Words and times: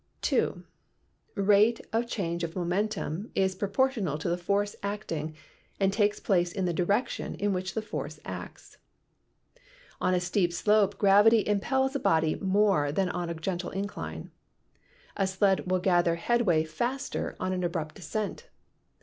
(2) 0.23 0.63
Rate 1.35 1.79
of 1.93 2.07
change 2.07 2.43
of 2.43 2.55
momentum 2.55 3.29
is 3.35 3.53
proportional 3.53 4.17
to 4.17 4.29
the 4.29 4.35
force 4.35 4.75
acting 4.81 5.35
and 5.79 5.93
takes 5.93 6.19
place 6.19 6.51
in 6.51 6.65
the 6.65 6.73
direction 6.73 7.35
in 7.35 7.53
which 7.53 7.75
the 7.75 7.83
force 7.83 8.19
acts. 8.25 8.79
On 10.01 10.15
a 10.15 10.19
steep 10.19 10.51
slope 10.53 10.97
gravity 10.97 11.45
impels 11.47 11.95
a 11.95 11.99
body 11.99 12.33
more 12.33 12.91
than 12.91 13.09
on 13.09 13.29
a 13.29 13.35
gentle 13.35 13.69
incline. 13.69 14.31
A 15.17 15.27
sled 15.27 15.69
will 15.69 15.77
gather 15.79 16.15
headway 16.15 16.63
faster 16.63 17.35
on 17.39 17.53
an 17.53 17.59
30 17.59 17.61
PHYSICS 17.61 17.65
abrupt 17.71 17.95
descent. 17.95 18.49